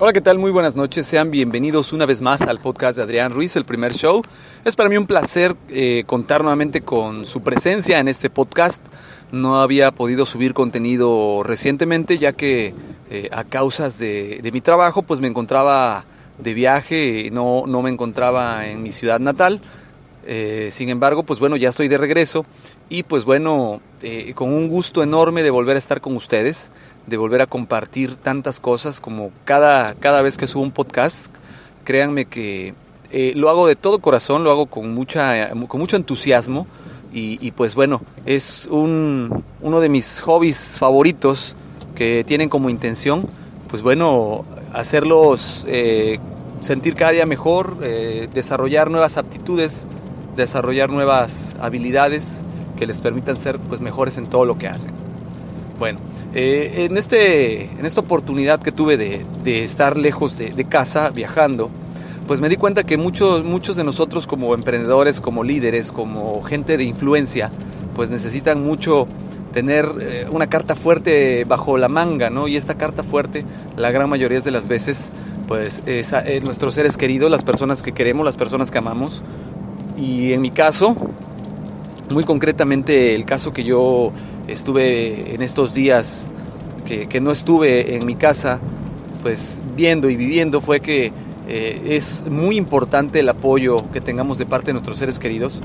Hola, 0.00 0.12
¿qué 0.12 0.20
tal? 0.20 0.38
Muy 0.38 0.52
buenas 0.52 0.76
noches. 0.76 1.08
Sean 1.08 1.32
bienvenidos 1.32 1.92
una 1.92 2.06
vez 2.06 2.22
más 2.22 2.42
al 2.42 2.60
podcast 2.60 2.96
de 2.96 3.02
Adrián 3.02 3.32
Ruiz, 3.32 3.56
el 3.56 3.64
primer 3.64 3.94
show. 3.94 4.22
Es 4.64 4.76
para 4.76 4.88
mí 4.88 4.96
un 4.96 5.08
placer 5.08 5.56
eh, 5.70 6.04
contar 6.06 6.42
nuevamente 6.42 6.82
con 6.82 7.26
su 7.26 7.42
presencia 7.42 7.98
en 7.98 8.06
este 8.06 8.30
podcast. 8.30 8.80
No 9.32 9.60
había 9.60 9.90
podido 9.90 10.24
subir 10.24 10.54
contenido 10.54 11.42
recientemente 11.42 12.16
ya 12.16 12.32
que 12.32 12.74
eh, 13.10 13.28
a 13.32 13.42
causas 13.42 13.98
de, 13.98 14.38
de, 14.40 14.52
mi 14.52 14.60
trabajo 14.60 15.02
pues 15.02 15.18
me 15.18 15.26
encontraba 15.26 16.04
de 16.38 16.54
viaje, 16.54 17.30
no, 17.32 17.64
no 17.66 17.82
me 17.82 17.90
encontraba 17.90 18.68
en 18.68 18.84
mi 18.84 18.92
ciudad 18.92 19.18
natal. 19.18 19.60
Eh, 20.30 20.68
sin 20.70 20.90
embargo, 20.90 21.22
pues 21.22 21.40
bueno, 21.40 21.56
ya 21.56 21.70
estoy 21.70 21.88
de 21.88 21.96
regreso 21.96 22.44
y 22.90 23.02
pues 23.02 23.24
bueno, 23.24 23.80
eh, 24.02 24.34
con 24.34 24.52
un 24.52 24.68
gusto 24.68 25.02
enorme 25.02 25.42
de 25.42 25.48
volver 25.48 25.76
a 25.76 25.78
estar 25.78 26.02
con 26.02 26.14
ustedes, 26.14 26.70
de 27.06 27.16
volver 27.16 27.40
a 27.40 27.46
compartir 27.46 28.18
tantas 28.18 28.60
cosas 28.60 29.00
como 29.00 29.30
cada, 29.46 29.94
cada 29.94 30.20
vez 30.20 30.36
que 30.36 30.46
subo 30.46 30.64
un 30.64 30.70
podcast. 30.70 31.34
Créanme 31.84 32.26
que 32.26 32.74
eh, 33.10 33.32
lo 33.36 33.48
hago 33.48 33.66
de 33.66 33.74
todo 33.74 34.00
corazón, 34.00 34.44
lo 34.44 34.50
hago 34.50 34.66
con, 34.66 34.92
mucha, 34.92 35.48
con 35.66 35.80
mucho 35.80 35.96
entusiasmo 35.96 36.66
y, 37.10 37.38
y 37.40 37.52
pues 37.52 37.74
bueno, 37.74 38.02
es 38.26 38.68
un, 38.70 39.42
uno 39.62 39.80
de 39.80 39.88
mis 39.88 40.20
hobbies 40.20 40.76
favoritos 40.78 41.56
que 41.94 42.22
tienen 42.22 42.50
como 42.50 42.68
intención, 42.68 43.26
pues 43.70 43.80
bueno, 43.80 44.44
hacerlos 44.74 45.66
sentir 46.60 46.96
cada 46.96 47.12
día 47.12 47.24
mejor, 47.24 47.78
desarrollar 47.78 48.90
nuevas 48.90 49.16
aptitudes, 49.16 49.86
desarrollar 50.38 50.88
nuevas 50.88 51.54
habilidades 51.60 52.42
que 52.78 52.86
les 52.86 53.00
permitan 53.00 53.36
ser 53.36 53.58
pues, 53.58 53.80
mejores 53.80 54.16
en 54.16 54.26
todo 54.26 54.46
lo 54.46 54.56
que 54.56 54.68
hacen. 54.68 54.92
Bueno, 55.78 55.98
eh, 56.34 56.86
en, 56.90 56.96
este, 56.96 57.64
en 57.64 57.84
esta 57.84 58.00
oportunidad 58.00 58.60
que 58.60 58.72
tuve 58.72 58.96
de, 58.96 59.24
estar 59.64 59.96
lejos 59.96 60.38
de, 60.38 60.64
casa, 60.64 61.10
viajando, 61.10 61.70
pues 62.26 62.40
me 62.40 62.48
di 62.48 62.56
cuenta 62.56 62.84
que 62.84 62.96
muchos, 62.96 63.44
muchos 63.44 63.76
de 63.76 63.84
nosotros 63.84 64.26
como 64.26 64.54
emprendedores, 64.54 65.20
como 65.20 65.44
líderes, 65.44 65.92
como 65.92 66.42
gente 66.42 66.76
de 66.76 66.84
influencia, 66.84 67.50
pues 67.94 68.10
necesitan 68.10 68.62
mucho 68.62 69.06
tener 69.52 69.86
eh, 70.00 70.26
una 70.30 70.48
carta 70.48 70.74
fuerte 70.74 71.44
bajo 71.44 71.78
la 71.78 71.88
manga, 71.88 72.28
¿no? 72.28 72.48
Y 72.48 72.56
esta 72.56 72.76
carta 72.76 73.02
fuerte, 73.02 73.44
la 73.76 73.90
gran 73.90 74.10
mayoría 74.10 74.40
de 74.40 74.50
las 74.50 74.68
veces, 74.68 75.12
pues 75.46 75.82
es, 75.86 76.12
es 76.12 76.42
nuestros 76.42 76.74
seres 76.74 76.96
queridos, 76.96 77.30
las 77.30 77.44
personas 77.44 77.82
que 77.82 77.92
queremos, 77.92 78.26
las 78.26 78.36
personas 78.36 78.70
que 78.70 78.78
amamos. 78.78 79.22
Y 80.00 80.32
en 80.32 80.40
mi 80.40 80.50
caso, 80.50 80.94
muy 82.10 82.24
concretamente 82.24 83.14
el 83.14 83.24
caso 83.24 83.52
que 83.52 83.64
yo 83.64 84.12
estuve 84.46 85.34
en 85.34 85.42
estos 85.42 85.74
días, 85.74 86.30
que, 86.86 87.20
no 87.20 87.32
estuve 87.32 87.96
en 87.96 88.06
mi 88.06 88.14
casa, 88.14 88.60
pues 89.22 89.60
viendo 89.76 90.08
y 90.08 90.16
viviendo, 90.16 90.60
fue 90.60 90.80
que 90.80 91.12
eh, 91.48 91.80
es 91.84 92.24
muy 92.30 92.56
importante 92.56 93.20
el 93.20 93.28
apoyo 93.28 93.90
que 93.92 94.00
tengamos 94.00 94.38
de 94.38 94.46
parte 94.46 94.68
de 94.68 94.74
nuestros 94.74 94.98
seres 94.98 95.18
queridos 95.18 95.60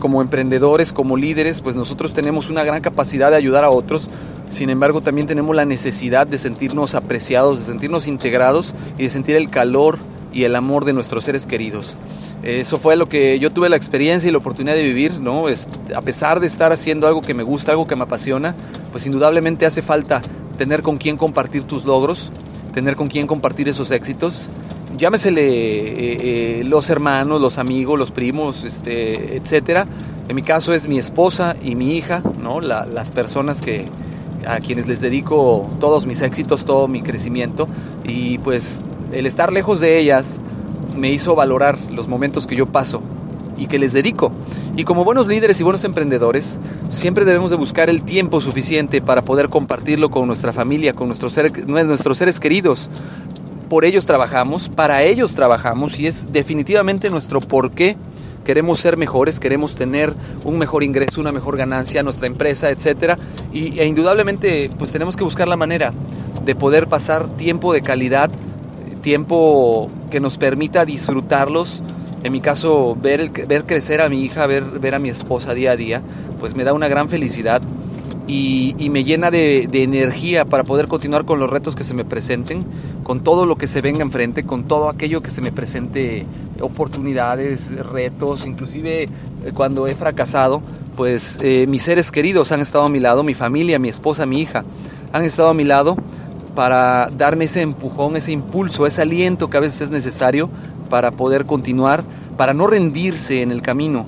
como 0.00 0.20
emprendedores, 0.20 0.92
como 0.92 1.16
líderes, 1.16 1.62
pues 1.62 1.74
nosotros 1.74 2.12
tenemos 2.12 2.50
una 2.50 2.64
gran 2.64 2.82
capacidad 2.82 3.30
de 3.30 3.36
ayudar 3.36 3.64
a 3.64 3.70
otros. 3.70 4.08
Sin 4.50 4.70
embargo, 4.70 5.00
también 5.00 5.26
tenemos 5.26 5.56
la 5.56 5.64
necesidad 5.64 6.26
de 6.26 6.38
sentirnos 6.38 6.94
apreciados, 6.94 7.60
de 7.60 7.64
sentirnos 7.64 8.06
integrados 8.06 8.74
y 8.98 9.04
de 9.04 9.10
sentir 9.10 9.36
el 9.36 9.48
calor 9.48 9.98
y 10.36 10.44
el 10.44 10.54
amor 10.54 10.84
de 10.84 10.92
nuestros 10.92 11.24
seres 11.24 11.46
queridos. 11.46 11.96
Eso 12.42 12.78
fue 12.78 12.96
lo 12.96 13.08
que 13.08 13.38
yo 13.38 13.50
tuve 13.50 13.68
la 13.68 13.76
experiencia 13.76 14.28
y 14.28 14.32
la 14.32 14.38
oportunidad 14.38 14.74
de 14.74 14.82
vivir, 14.82 15.20
¿no? 15.20 15.44
A 15.94 16.02
pesar 16.02 16.40
de 16.40 16.46
estar 16.46 16.72
haciendo 16.72 17.06
algo 17.06 17.22
que 17.22 17.34
me 17.34 17.42
gusta, 17.42 17.72
algo 17.72 17.86
que 17.86 17.96
me 17.96 18.04
apasiona, 18.04 18.54
pues 18.92 19.06
indudablemente 19.06 19.64
hace 19.64 19.82
falta 19.82 20.20
tener 20.58 20.82
con 20.82 20.98
quién 20.98 21.16
compartir 21.16 21.64
tus 21.64 21.84
logros, 21.84 22.30
tener 22.74 22.96
con 22.96 23.08
quién 23.08 23.26
compartir 23.26 23.68
esos 23.68 23.90
éxitos 23.90 24.50
llámesele 24.96 25.42
eh, 25.42 26.60
eh, 26.60 26.64
los 26.64 26.88
hermanos, 26.90 27.40
los 27.40 27.58
amigos, 27.58 27.98
los 27.98 28.10
primos, 28.10 28.64
este, 28.64 29.36
etcétera. 29.36 29.86
En 30.28 30.34
mi 30.34 30.42
caso 30.42 30.74
es 30.74 30.88
mi 30.88 30.98
esposa 30.98 31.56
y 31.62 31.74
mi 31.74 31.96
hija, 31.96 32.22
¿no? 32.42 32.60
La, 32.60 32.86
las 32.86 33.12
personas 33.12 33.62
que 33.62 33.84
a 34.46 34.60
quienes 34.60 34.86
les 34.86 35.00
dedico 35.00 35.68
todos 35.80 36.06
mis 36.06 36.22
éxitos, 36.22 36.64
todo 36.64 36.88
mi 36.88 37.02
crecimiento 37.02 37.68
y 38.06 38.38
pues 38.38 38.80
el 39.18 39.26
estar 39.26 39.52
lejos 39.52 39.80
de 39.80 39.98
ellas 39.98 40.40
me 40.96 41.10
hizo 41.10 41.34
valorar 41.34 41.78
los 41.90 42.08
momentos 42.08 42.46
que 42.46 42.56
yo 42.56 42.66
paso 42.66 43.02
y 43.56 43.66
que 43.66 43.78
les 43.78 43.92
dedico. 43.92 44.30
Y 44.76 44.84
como 44.84 45.04
buenos 45.04 45.26
líderes 45.26 45.58
y 45.60 45.64
buenos 45.64 45.84
emprendedores, 45.84 46.58
siempre 46.90 47.24
debemos 47.24 47.50
de 47.50 47.56
buscar 47.56 47.88
el 47.88 48.02
tiempo 48.02 48.40
suficiente 48.40 49.00
para 49.00 49.22
poder 49.22 49.48
compartirlo 49.48 50.10
con 50.10 50.26
nuestra 50.26 50.52
familia, 50.52 50.92
con 50.92 51.06
nuestros 51.08 51.32
seres, 51.32 51.66
nuestros 51.66 52.18
seres 52.18 52.40
queridos, 52.40 52.90
por 53.70 53.84
ellos 53.84 54.06
trabajamos, 54.06 54.68
para 54.68 55.02
ellos 55.02 55.34
trabajamos 55.34 55.98
y 55.98 56.06
es 56.06 56.32
definitivamente 56.32 57.10
nuestro 57.10 57.40
por 57.40 57.72
qué 57.72 57.96
queremos 58.44 58.78
ser 58.78 58.96
mejores, 58.96 59.40
queremos 59.40 59.74
tener 59.74 60.14
un 60.44 60.56
mejor 60.58 60.84
ingreso, 60.84 61.20
una 61.20 61.32
mejor 61.32 61.56
ganancia 61.56 62.04
nuestra 62.04 62.28
empresa, 62.28 62.70
etcétera, 62.70 63.18
y 63.52 63.78
e 63.80 63.86
indudablemente 63.86 64.70
pues 64.78 64.92
tenemos 64.92 65.16
que 65.16 65.24
buscar 65.24 65.48
la 65.48 65.56
manera 65.56 65.92
de 66.44 66.54
poder 66.54 66.86
pasar 66.86 67.26
tiempo 67.36 67.72
de 67.72 67.82
calidad, 67.82 68.30
tiempo 69.06 69.88
que 70.10 70.18
nos 70.18 70.36
permita 70.36 70.84
disfrutarlos. 70.84 71.80
En 72.24 72.32
mi 72.32 72.40
caso, 72.40 72.98
ver, 73.00 73.30
ver 73.46 73.64
crecer 73.64 74.00
a 74.00 74.08
mi 74.08 74.22
hija, 74.22 74.48
ver, 74.48 74.64
ver 74.64 74.96
a 74.96 74.98
mi 74.98 75.10
esposa 75.10 75.54
día 75.54 75.70
a 75.70 75.76
día, 75.76 76.02
pues 76.40 76.56
me 76.56 76.64
da 76.64 76.72
una 76.72 76.88
gran 76.88 77.08
felicidad 77.08 77.62
y, 78.26 78.74
y 78.80 78.90
me 78.90 79.04
llena 79.04 79.30
de, 79.30 79.68
de, 79.70 79.84
energía 79.84 80.44
para 80.44 80.64
poder 80.64 80.88
continuar 80.88 81.24
con 81.24 81.38
los 81.38 81.48
retos 81.48 81.76
que 81.76 81.84
se 81.84 81.94
me 81.94 82.04
presenten, 82.04 82.64
con 83.04 83.20
todo 83.20 83.46
lo 83.46 83.54
que 83.54 83.68
se 83.68 83.80
venga 83.80 84.02
enfrente, 84.02 84.42
con 84.42 84.64
todo 84.64 84.88
aquello 84.88 85.22
que 85.22 85.30
se 85.30 85.40
me 85.40 85.52
presente, 85.52 86.26
oportunidades, 86.60 87.76
retos, 87.86 88.44
inclusive 88.44 89.04
eh, 89.04 89.08
cuando 89.54 89.86
he 89.86 89.94
fracasado, 89.94 90.62
pues 90.96 91.38
eh, 91.42 91.66
mis 91.68 91.82
seres 91.82 92.10
queridos 92.10 92.50
han 92.50 92.60
estado 92.60 92.82
a 92.82 92.88
mi 92.88 92.98
lado, 92.98 93.22
mi 93.22 93.34
familia, 93.34 93.78
mi 93.78 93.88
esposa, 93.88 94.26
mi 94.26 94.40
hija, 94.40 94.64
han 95.12 95.24
estado 95.24 95.50
a 95.50 95.54
mi 95.54 95.62
lado 95.62 95.96
para 96.56 97.10
darme 97.16 97.44
ese 97.44 97.60
empujón, 97.60 98.16
ese 98.16 98.32
impulso, 98.32 98.86
ese 98.86 99.02
aliento 99.02 99.48
que 99.48 99.58
a 99.58 99.60
veces 99.60 99.82
es 99.82 99.90
necesario 99.90 100.50
para 100.90 101.12
poder 101.12 101.44
continuar, 101.44 102.02
para 102.36 102.54
no 102.54 102.66
rendirse 102.66 103.42
en 103.42 103.52
el 103.52 103.62
camino. 103.62 104.06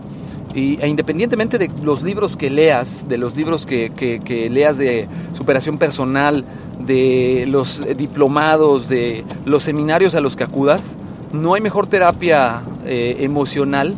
Y, 0.54 0.81
e 0.81 0.88
independientemente 0.88 1.58
de 1.58 1.70
los 1.82 2.03
libros 2.03 2.37
que 2.37 2.48
leas, 2.48 3.06
de 3.06 3.19
los 3.19 3.37
libros 3.37 3.66
que, 3.66 3.91
que, 3.91 4.50
leas 4.50 4.78
de 4.78 5.06
superación 5.34 5.76
personal, 5.76 6.44
de 6.81 7.44
los 7.47 7.84
diplomados, 7.97 8.88
de 8.88 9.25
los 9.44 9.62
seminarios 9.62 10.14
a 10.14 10.20
los 10.20 10.34
que 10.34 10.44
acudas, 10.44 10.97
no 11.32 11.53
hay 11.53 11.60
mejor 11.60 11.87
terapia 11.87 12.62
eh, 12.87 13.19
emocional 13.20 13.94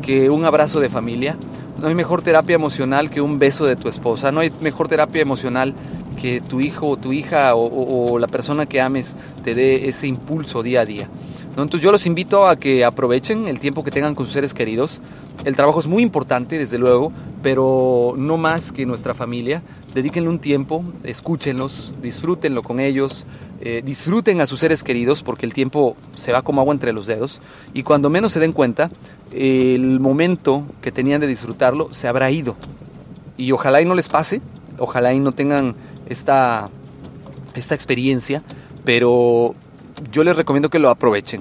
que 0.00 0.30
un 0.30 0.46
abrazo 0.46 0.80
de 0.80 0.88
familia, 0.88 1.36
no 1.78 1.88
hay 1.88 1.94
mejor 1.94 2.22
terapia 2.22 2.54
emocional 2.54 3.10
que 3.10 3.20
un 3.20 3.38
beso 3.38 3.66
de 3.66 3.76
tu 3.76 3.88
esposa, 3.88 4.32
no 4.32 4.40
hay 4.40 4.50
mejor 4.62 4.88
terapia 4.88 5.20
emocional 5.20 5.74
que 6.20 6.40
tu 6.40 6.60
hijo 6.60 6.88
o 6.88 6.96
tu 6.96 7.12
hija 7.12 7.54
o, 7.54 8.18
la 8.18 8.26
persona 8.26 8.66
que 8.66 8.80
ames 8.80 9.16
te 9.42 9.54
dé 9.54 9.88
ese 9.88 10.06
impulso 10.06 10.62
día 10.62 10.82
a 10.82 10.84
día. 10.84 11.08
¿no? 11.56 11.62
Entonces 11.62 11.82
yo 11.82 11.90
los 11.90 12.06
invito 12.06 12.46
a 12.46 12.56
que 12.56 12.84
aprovechen 12.84 13.48
el 13.48 13.58
tiempo 13.58 13.82
que 13.82 13.90
tengan 13.90 14.14
con 14.14 14.26
sus 14.26 14.34
seres 14.34 14.54
queridos. 14.54 15.00
El 15.44 15.56
trabajo 15.56 15.80
es 15.80 15.86
muy 15.86 16.02
importante, 16.02 16.58
desde 16.58 16.78
luego, 16.78 17.12
pero 17.42 18.14
no 18.16 18.36
más 18.36 18.72
que 18.72 18.84
nuestra 18.84 19.14
familia. 19.14 19.62
Dedíquenle 19.94 20.28
un 20.28 20.38
tiempo, 20.38 20.84
escúchenlos, 21.02 21.94
disfrútenlo 22.02 22.62
con 22.62 22.78
ellos, 22.78 23.24
eh, 23.62 23.82
disfruten 23.84 24.40
a 24.40 24.46
sus 24.46 24.60
seres 24.60 24.84
queridos 24.84 25.22
porque 25.22 25.46
el 25.46 25.52
tiempo 25.52 25.96
se 26.14 26.32
va 26.32 26.42
como 26.42 26.60
agua 26.60 26.72
entre 26.74 26.92
los 26.92 27.06
dedos 27.06 27.40
y 27.74 27.82
cuando 27.82 28.08
menos 28.08 28.32
se 28.32 28.40
den 28.40 28.52
cuenta, 28.52 28.90
el 29.32 30.00
momento 30.00 30.64
que 30.80 30.92
tenían 30.92 31.20
de 31.20 31.26
disfrutarlo 31.26 31.92
se 31.92 32.08
habrá 32.08 32.30
ido. 32.30 32.56
Y 33.36 33.52
ojalá 33.52 33.80
y 33.80 33.86
no 33.86 33.94
les 33.94 34.08
pase, 34.08 34.42
ojalá 34.78 35.12
y 35.14 35.20
no 35.20 35.32
tengan 35.32 35.74
esta, 36.10 36.68
esta 37.54 37.74
experiencia, 37.74 38.42
pero 38.84 39.54
yo 40.12 40.24
les 40.24 40.36
recomiendo 40.36 40.68
que 40.68 40.78
lo 40.78 40.90
aprovechen. 40.90 41.40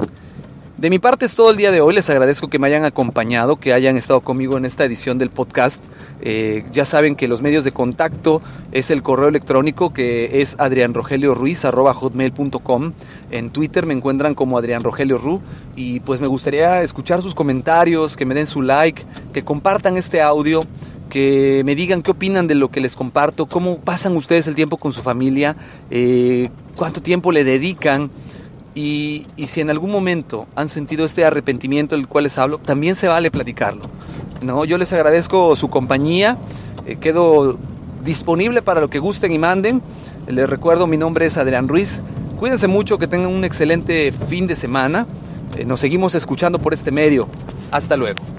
De 0.80 0.90
mi 0.90 0.98
parte 0.98 1.26
es 1.26 1.36
todo 1.36 1.52
el 1.52 1.58
día 1.58 1.72
de 1.72 1.82
hoy. 1.82 1.94
Les 1.94 2.10
agradezco 2.10 2.48
que 2.48 2.58
me 2.58 2.68
hayan 2.68 2.86
acompañado, 2.86 3.58
que 3.58 3.74
hayan 3.74 3.98
estado 3.98 4.22
conmigo 4.22 4.58
en 4.58 4.64
esta 4.64 4.86
edición 4.86 5.18
del 5.18 5.30
podcast. 5.30 5.84
Eh, 6.22 6.64
ya 6.72 6.86
saben 6.86 7.18
que 7.18 7.28
los 7.28 7.42
medios 7.42 7.66
de 7.66 7.74
contacto 7.74 8.42
es 8.72 8.90
el 8.90 9.04
correo 9.04 9.28
electrónico 9.28 9.92
que 9.92 10.42
es 10.42 10.56
adrianrogelioruiz.com. 10.58 12.94
En 13.32 13.50
Twitter 13.50 13.86
me 13.86 13.94
encuentran 13.94 14.36
como 14.36 14.58
Adrián 14.58 14.82
Ru. 14.82 15.42
Y 15.76 16.00
pues 16.00 16.22
me 16.22 16.28
gustaría 16.28 16.82
escuchar 16.82 17.22
sus 17.22 17.36
comentarios, 17.36 18.16
que 18.16 18.26
me 18.26 18.34
den 18.34 18.48
su 18.48 18.62
like, 18.62 19.04
que 19.34 19.44
compartan 19.44 19.98
este 19.98 20.22
audio 20.22 20.64
que 21.10 21.64
me 21.66 21.76
digan 21.76 22.02
qué 22.02 22.12
opinan 22.12 22.48
de 22.48 22.56
lo 22.56 22.70
que 22.70 22.82
les 22.82 22.96
comparto, 22.96 23.48
cómo 23.48 23.80
pasan 23.80 24.16
ustedes 24.16 24.48
el 24.48 24.56
tiempo 24.56 24.78
con 24.78 24.94
su 24.94 25.02
familia, 25.02 25.56
eh, 25.90 26.50
cuánto 26.76 27.02
tiempo 27.02 27.32
le 27.32 27.44
dedican. 27.44 28.12
Y, 28.76 29.26
si 29.46 29.60
en 29.60 29.70
algún 29.70 29.92
momento 29.92 30.48
han 30.56 30.70
sentido 30.70 31.04
este 31.04 31.26
arrepentimiento 31.26 31.96
del 31.96 32.08
cual 32.08 32.26
les 32.26 32.38
hablo, 32.38 32.60
también 32.60 32.96
se 32.96 33.08
vale 33.08 33.32
platicarlo. 33.32 33.84
¿no? 34.42 34.64
Yo 34.64 34.78
les 34.78 34.94
agradezco 34.94 35.56
su 35.56 35.70
compañía, 35.70 36.38
eh, 36.86 36.96
quedo 36.96 37.58
disponible 38.06 38.62
para 38.62 38.80
lo 38.80 38.90
que 38.90 39.00
gusten 39.00 39.34
y 39.34 39.38
manden. 39.38 39.82
Les 40.28 40.50
recuerdo, 40.50 40.88
mi 40.88 40.98
nombre 40.98 41.26
es 41.26 41.38
Adrián 41.38 41.68
Ruiz. 41.68 42.02
Cuídense 42.40 42.68
mucho, 42.68 42.98
que 42.98 43.08
tengan 43.08 43.32
un 43.32 43.44
excelente 43.44 44.14
fin 44.14 44.48
de 44.48 44.56
semana. 44.56 45.08
Eh, 45.58 45.66
nos 45.66 45.82
seguimos 45.82 46.16
escuchando 46.16 46.60
por 46.60 46.74
este 46.74 46.92
medio. 46.92 47.28
Hasta 47.72 47.98
luego. 47.98 48.39